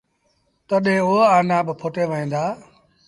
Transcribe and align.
تڏهيݩ 0.67 1.03
او 1.05 1.13
آنآ 1.37 1.57
با 1.65 1.73
ڦُٽي 1.79 2.03
وهيݩ 2.09 2.31
دآ۔ 2.33 2.43